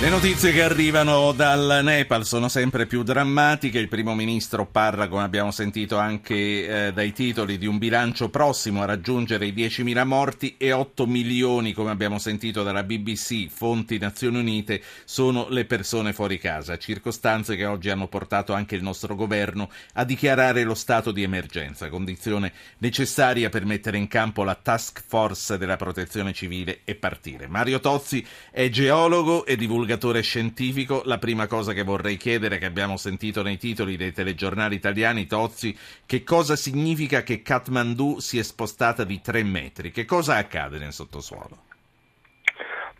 [0.00, 3.78] Le notizie che arrivano dal Nepal sono sempre più drammatiche.
[3.78, 8.80] Il primo ministro parla, come abbiamo sentito anche eh, dai titoli, di un bilancio prossimo
[8.80, 14.38] a raggiungere i 10.000 morti e 8 milioni, come abbiamo sentito dalla BBC, fonti Nazioni
[14.38, 16.78] Unite, sono le persone fuori casa.
[16.78, 21.90] Circostanze che oggi hanno portato anche il nostro governo a dichiarare lo stato di emergenza,
[21.90, 27.48] condizione necessaria per mettere in campo la task force della protezione civile e partire.
[27.48, 32.66] Mario Tozzi è geologo e divulgatore divulgatore scientifico, la prima cosa che vorrei chiedere, che
[32.66, 38.42] abbiamo sentito nei titoli dei telegiornali italiani, Tozzi, che cosa significa che Kathmandu si è
[38.42, 39.90] spostata di tre metri?
[39.90, 41.64] Che cosa accade nel sottosuolo?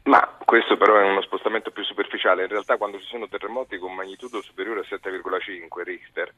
[0.05, 2.42] Ma questo però è uno spostamento più superficiale.
[2.42, 6.34] In realtà quando ci sono terremoti con magnitudo superiore a 7,5 Richter,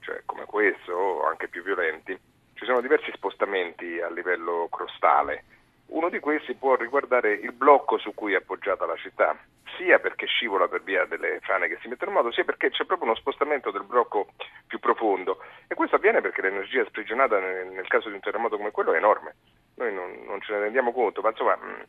[0.00, 2.18] cioè come questo o anche più violenti,
[2.54, 5.44] ci sono diversi spostamenti a livello crostale.
[5.92, 9.36] Uno di questi può riguardare il blocco su cui è appoggiata la città
[9.76, 12.86] sia perché scivola per via delle frane che si mettono in moto, sia perché c'è
[12.86, 14.28] proprio uno spostamento del blocco
[14.66, 15.40] più profondo.
[15.66, 18.96] E questo avviene perché l'energia sprigionata nel, nel caso di un terremoto come quello è
[18.96, 19.34] enorme.
[19.76, 21.80] Noi non, non ce ne rendiamo conto, ma insomma mm,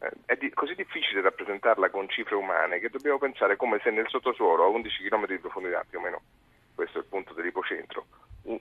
[0.00, 4.08] eh, è di, così difficile rappresentarla con cifre umane che dobbiamo pensare come se nel
[4.08, 6.20] sottosuolo a 11 km di profondità più o meno,
[6.74, 8.06] questo è il punto dell'ipocentro,
[8.44, 8.58] un,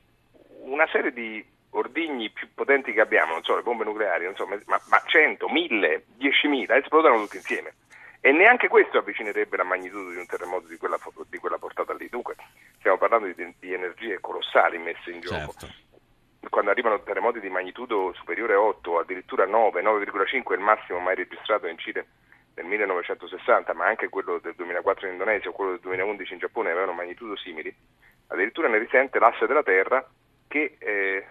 [0.63, 4.57] una serie di ordigni più potenti che abbiamo, non so, le bombe nucleari, so, ma,
[4.65, 7.73] ma 100, 1000, 10.000 esplodano tutti insieme
[8.23, 12.07] e neanche questo avvicinerebbe la magnitudo di un terremoto di quella, di quella portata lì.
[12.07, 12.35] Dunque
[12.77, 15.53] stiamo parlando di, di, energie colossali messe in gioco.
[15.57, 15.67] Certo.
[16.49, 21.15] Quando arrivano terremoti di magnitudo superiore a 8, addirittura 9, 9,5 è il massimo mai
[21.15, 22.05] registrato in Cile
[22.55, 26.69] nel 1960, ma anche quello del 2004 in Indonesia o quello del 2011 in Giappone
[26.69, 27.73] avevano magnitudo simili,
[28.27, 30.05] addirittura ne risente l'asse della Terra
[30.51, 31.25] che eh,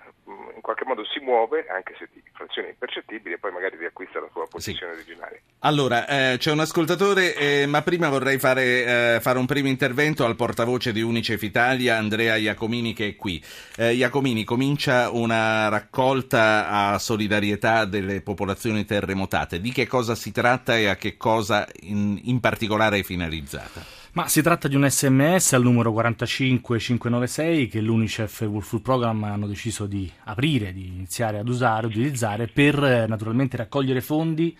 [0.54, 4.28] in qualche modo si muove, anche se di frazioni impercettibili, e poi magari riacquista la
[4.32, 5.00] sua posizione sì.
[5.00, 5.38] originaria.
[5.60, 10.24] Allora, eh, c'è un ascoltatore, eh, ma prima vorrei fare, eh, fare, un primo intervento
[10.24, 13.44] al portavoce di Unicef Italia, Andrea Iacomini, che è qui.
[13.76, 19.60] Eh, Iacomini, comincia una raccolta a solidarietà delle popolazioni terremotate.
[19.60, 23.99] Di che cosa si tratta e a che cosa in, in particolare è finalizzata?
[24.12, 29.22] Ma si tratta di un sms al numero 45596 che l'UNICEF e World Food Program
[29.22, 34.56] hanno deciso di aprire, di iniziare ad usare, utilizzare per eh, naturalmente raccogliere fondi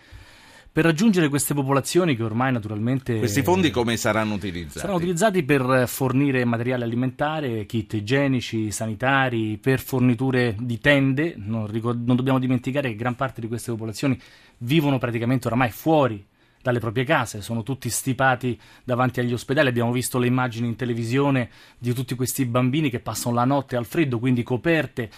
[0.71, 3.17] per raggiungere queste popolazioni che ormai naturalmente...
[3.17, 4.79] Questi fondi come saranno utilizzati?
[4.79, 11.33] Saranno utilizzati per fornire materiale alimentare, kit igienici, sanitari, per forniture di tende.
[11.35, 14.17] Non, non dobbiamo dimenticare che gran parte di queste popolazioni
[14.59, 16.25] vivono praticamente oramai fuori
[16.61, 21.49] dalle proprie case, sono tutti stipati davanti agli ospedali, abbiamo visto le immagini in televisione
[21.77, 25.09] di tutti questi bambini che passano la notte al freddo, quindi coperte,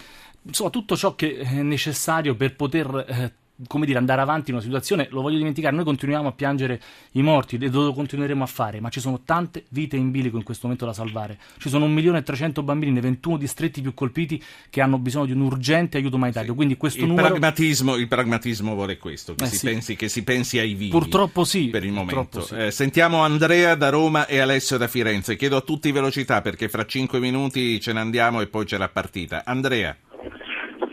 [0.44, 3.34] insomma tutto ciò che è necessario per poter eh,
[3.68, 6.80] come dire, andare avanti in una situazione, lo voglio dimenticare, noi continuiamo a piangere
[7.12, 10.44] i morti e lo continueremo a fare, ma ci sono tante vite in bilico in
[10.44, 11.38] questo momento da salvare.
[11.60, 15.98] Ci sono 1.300.000 bambini nei 21 distretti più colpiti che hanno bisogno di un urgente
[15.98, 16.50] aiuto umanitario.
[16.50, 16.56] Sì.
[16.56, 17.28] Quindi questo il, numero...
[17.28, 19.68] pragmatismo, il pragmatismo vuole questo, che, eh si sì.
[19.68, 20.90] pensi, che, si pensi, ai vivi.
[20.90, 21.68] Purtroppo sì.
[21.68, 22.42] Per il momento.
[22.42, 22.56] Sì.
[22.56, 25.36] Eh, sentiamo Andrea da Roma e Alessio da Firenze.
[25.36, 28.90] Chiedo a tutti velocità perché fra 5 minuti ce ne andiamo e poi c'è la
[28.90, 29.44] partita.
[29.46, 29.96] Andrea.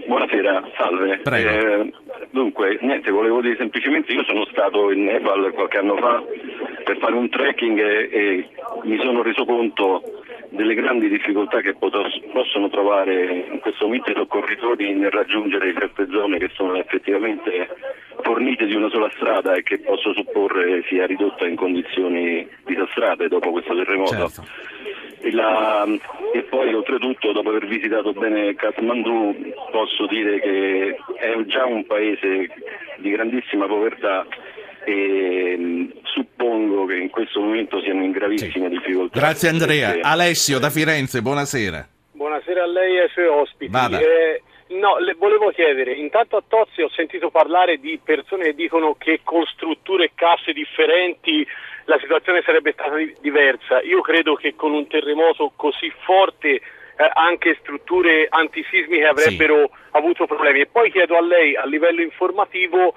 [0.07, 1.21] Buonasera, salve.
[1.23, 1.49] Prego.
[1.49, 1.93] Eh,
[2.31, 6.23] Dunque, niente, volevo dire semplicemente, io sono stato in Nepal qualche anno fa
[6.85, 8.49] per fare un trekking e, e
[8.85, 10.03] mi sono reso conto
[10.51, 16.09] delle grandi difficoltà che potos- possono trovare in questo momento i soccorritori nel raggiungere certe
[16.11, 17.69] zone che sono effettivamente
[18.23, 23.51] fornite di una sola strada e che posso supporre sia ridotta in condizioni disastrate dopo
[23.51, 24.29] questo terremoto.
[24.29, 24.45] Certo.
[25.23, 25.87] E, la,
[26.33, 32.51] e, poi oltretutto dopo aver visitato bene Kathmandu posso dire che è già un paese
[32.99, 34.27] di grandissima povertà
[34.85, 38.77] e mm, suppongo che in questo momento siano in gravissime sì.
[38.77, 39.19] difficoltà.
[39.19, 39.99] Grazie Andrea.
[40.03, 41.89] Alessio da Firenze, buonasera.
[42.13, 43.75] Buonasera a lei e ai suoi ospiti.
[43.75, 48.95] Eh, no, le volevo chiedere, intanto a Tozzi ho sentito parlare di persone che dicono
[48.99, 51.47] che con strutture e casse differenti
[51.85, 53.81] la situazione sarebbe stata diversa.
[53.83, 56.61] Io credo che con un terremoto così forte
[57.01, 59.81] eh, anche strutture antisismiche avrebbero sì.
[59.93, 60.61] avuto problemi.
[60.61, 62.93] E poi chiedo a lei a livello informativo,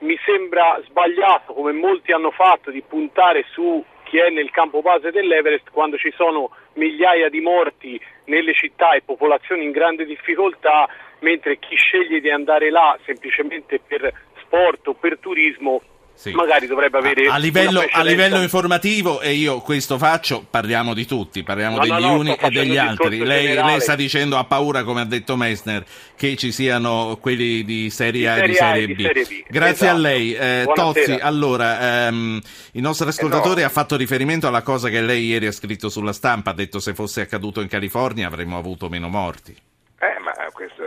[0.00, 5.10] mi sembra sbagliato, come molti hanno fatto, di puntare su chi è nel campo base
[5.10, 10.86] dell'Everest quando ci sono migliaia di morti nelle città e popolazioni in grande difficoltà,
[11.20, 14.12] mentre chi sceglie di andare là semplicemente per
[14.42, 15.80] sport o per turismo
[16.16, 16.32] sì.
[16.32, 17.26] magari dovrebbe avere...
[17.26, 21.82] A, a, livello, a, livello, informativo, e io questo faccio, parliamo di tutti, parliamo no,
[21.82, 23.18] degli no, no, uni e degli altri.
[23.18, 25.84] Lei, lei, sta dicendo ha paura, come ha detto Messner,
[26.16, 29.00] che ci siano quelli di Serie A e di Serie, B.
[29.00, 29.42] Serie B.
[29.48, 29.90] Grazie esatto.
[29.90, 30.34] a lei.
[30.34, 32.40] Eh, Tozzi, allora, ehm,
[32.72, 36.12] il nostro ascoltatore eh ha fatto riferimento alla cosa che lei ieri ha scritto sulla
[36.12, 39.54] stampa, ha detto se fosse accaduto in California avremmo avuto meno morti.
[39.98, 40.85] Eh, ma grande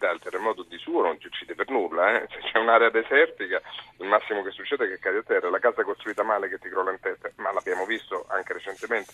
[0.00, 2.26] verità, il terremoto di suo non ci uccide per nulla, eh?
[2.30, 3.60] se c'è un'area desertica
[3.98, 6.68] il massimo che succede è che cade a terra, la casa costruita male che ti
[6.68, 9.12] crolla in testa, ma l'abbiamo visto anche recentemente,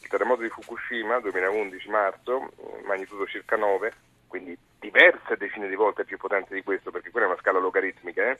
[0.00, 2.52] il terremoto di Fukushima 2011 marzo,
[2.84, 3.92] magnitudo circa 9,
[4.28, 8.30] quindi diverse decine di volte più potente di questo, perché quella è una scala logaritmica,
[8.30, 8.38] eh?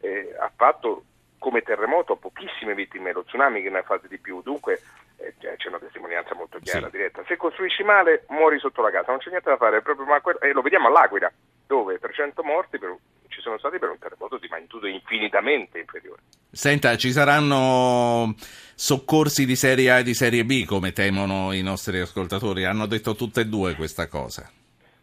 [0.00, 1.04] Eh, ha fatto
[1.38, 4.80] come terremoto pochissime vittime, lo tsunami che ne ha fatte di più, dunque
[5.18, 6.96] eh, c'è una testimonianza molto chiara, sì.
[6.96, 7.22] diretta.
[7.26, 10.36] Se costruisci male muori sotto la casa, non c'è niente da fare, proprio, ma que-
[10.52, 11.30] lo vediamo all'Aquila,
[11.66, 12.96] dove 300 morti per,
[13.28, 16.22] ci sono stati per un terremoto di magnitudo infinitamente inferiore.
[16.50, 18.34] Senta, ci saranno
[18.74, 22.64] soccorsi di serie A e di serie B, come temono i nostri ascoltatori?
[22.64, 24.50] Hanno detto tutte e due questa cosa.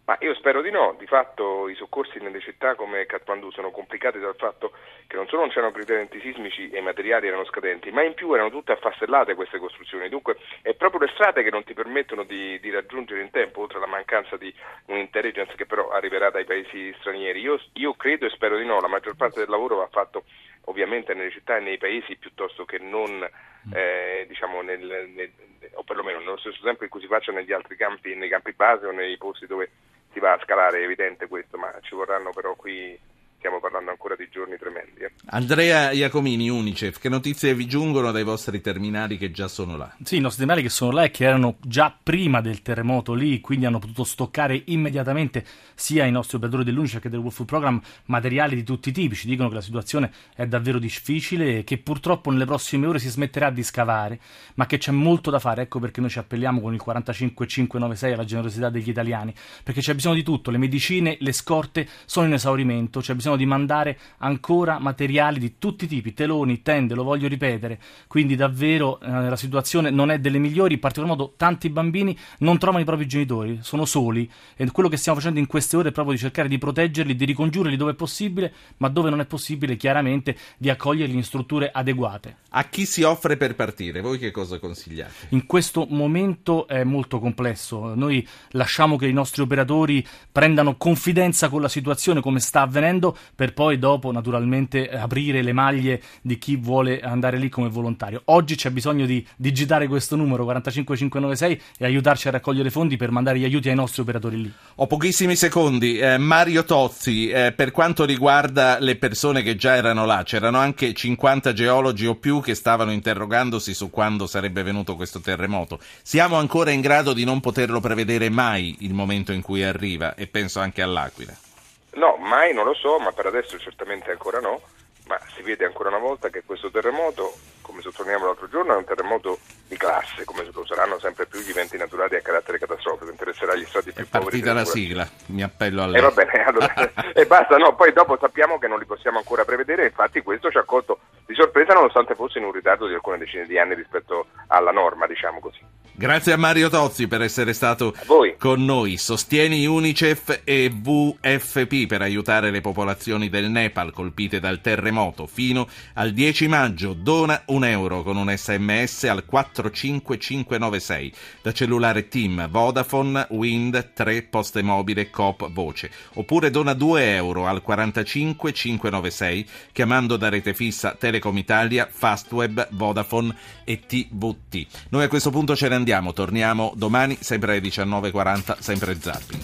[0.06, 4.20] Ma io spero di no, di fatto i soccorsi nelle città come Kathmandu sono complicati
[4.20, 4.74] dal fatto
[5.08, 8.34] che non solo non c'erano precedenti sismici e i materiali erano scadenti, ma in più
[8.34, 12.60] erano tutte affastellate queste costruzioni, dunque è proprio le strade che non ti permettono di,
[12.60, 14.54] di raggiungere in tempo, oltre alla mancanza di
[14.88, 17.40] un'intelligence che però arriverà dai paesi stranieri.
[17.40, 20.26] Io, io credo e spero di no, la maggior parte del lavoro va fatto
[20.66, 23.26] ovviamente nelle città e nei paesi piuttosto che non
[23.74, 25.32] eh, diciamo nel, nel,
[25.76, 28.86] o perlomeno nello stesso tempo in cui si faccia negli altri campi, nei campi base
[28.86, 29.70] o nei posti dove
[30.14, 32.98] si va a scalare, è evidente questo, ma ci vorranno però qui
[33.44, 35.02] stiamo parlando ancora di giorni tremendi.
[35.02, 35.12] Eh.
[35.26, 39.94] Andrea Iacomini, Unicef, che notizie vi giungono dai vostri terminali che già sono là?
[40.02, 43.42] Sì, i nostri terminali che sono là e che erano già prima del terremoto lì,
[43.42, 45.44] quindi hanno potuto stoccare immediatamente
[45.76, 49.16] sia i nostri operatori dell'Unicef che del World Food Program materiali di tutti i tipi.
[49.16, 53.10] Ci dicono che la situazione è davvero difficile e che purtroppo nelle prossime ore si
[53.10, 54.22] smetterà di scavare,
[54.54, 55.64] ma che c'è molto da fare.
[55.64, 60.16] Ecco perché noi ci appelliamo con il 45596 alla generosità degli italiani, perché c'è bisogno
[60.16, 65.40] di tutto, le medicine, le scorte sono in esaurimento, c'è bisogno di mandare ancora materiali
[65.40, 67.80] di tutti i tipi, teloni, tende, lo voglio ripetere.
[68.08, 72.58] Quindi davvero eh, la situazione non è delle migliori, in particolar modo tanti bambini non
[72.58, 75.92] trovano i propri genitori, sono soli e quello che stiamo facendo in queste ore è
[75.92, 79.76] proprio di cercare di proteggerli, di ricongiurli dove è possibile, ma dove non è possibile
[79.76, 82.38] chiaramente di accoglierli in strutture adeguate.
[82.50, 84.02] A chi si offre per partire?
[84.02, 85.28] Voi che cosa consigliate?
[85.30, 87.96] In questo momento è molto complesso.
[87.96, 93.54] Noi lasciamo che i nostri operatori prendano confidenza con la situazione come sta avvenendo per
[93.54, 98.22] poi dopo naturalmente aprire le maglie di chi vuole andare lì come volontario.
[98.26, 103.40] Oggi c'è bisogno di digitare questo numero 45596 e aiutarci a raccogliere fondi per mandare
[103.40, 104.52] gli aiuti ai nostri operatori lì.
[104.76, 105.98] Ho pochissimi secondi.
[105.98, 110.94] Eh, Mario Tozzi, eh, per quanto riguarda le persone che già erano là, c'erano anche
[110.94, 115.80] 50 geologi o più che stavano interrogandosi su quando sarebbe venuto questo terremoto.
[116.02, 120.28] Siamo ancora in grado di non poterlo prevedere mai il momento in cui arriva e
[120.28, 121.53] penso anche all'Aquila.
[121.96, 124.62] No, mai non lo so, ma per adesso certamente ancora no,
[125.08, 128.86] ma si vede ancora una volta che questo terremoto, come sottolineavo l'altro giorno, è un
[128.86, 133.56] terremoto di classe, come lo saranno sempre più gli eventi naturali a carattere catastrofico, interesserà
[133.56, 134.40] gli stati più è poveri.
[134.40, 135.96] È partita la sigla, mi appello a lei.
[135.96, 136.74] E eh, va bene, allora,
[137.14, 140.58] e basta, no, poi dopo sappiamo che non li possiamo ancora prevedere, infatti questo ci
[140.58, 144.28] ha colto di sorpresa nonostante fosse in un ritardo di alcune decine di anni rispetto
[144.48, 145.60] alla norma, diciamo così.
[145.96, 147.94] Grazie a Mario Tozzi per essere stato
[148.40, 148.98] con noi.
[148.98, 155.28] Sostieni Unicef e VFP per aiutare le popolazioni del Nepal colpite dal terremoto.
[155.28, 161.14] Fino al 10 maggio dona un euro con un sms al 45596
[161.44, 165.92] da cellulare Team, Vodafone, Wind, 3, Poste Mobile, Coop, Voce.
[166.16, 173.82] Oppure dona 2 euro al 45596 chiamando da rete fissa Telecom Italia, Fastweb, Vodafone e
[173.86, 174.66] TVT.
[174.90, 179.42] Noi a questo punto ce ne andiamo, torniamo domani sempre alle 19.40, sempre Zapping.